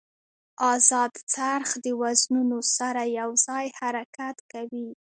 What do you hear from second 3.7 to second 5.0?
حرکت کوي.